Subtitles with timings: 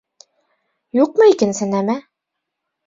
[1.01, 2.01] Юҡмы икенсе нәмә?